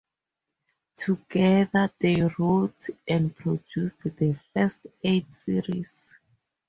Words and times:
Together, 0.95 1.91
they 1.99 2.23
wrote 2.39 2.87
and 3.07 3.35
produced 3.35 3.99
the 4.01 4.35
first 4.51 4.87
eight 5.03 5.31
series. 5.31 6.17